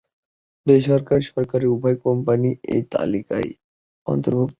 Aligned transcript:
বেসরকারি 0.67 1.23
ও 1.23 1.29
সরকারি 1.31 1.65
উভয় 1.67 1.97
কোম্পানিই 2.05 2.55
এ 2.69 2.77
তালিকায় 2.93 3.49
অন্তর্ভুক্ত। 4.07 4.49